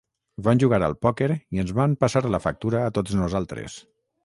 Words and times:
Van 0.45 0.61
jugar 0.63 0.79
al 0.87 0.95
pòquer 1.07 1.27
i 1.57 1.61
ens 1.65 1.75
van 1.81 1.95
passar 2.05 2.23
la 2.37 2.41
factura 2.47 2.83
a 2.87 2.97
tots 2.99 3.17
nosaltres. 3.23 3.81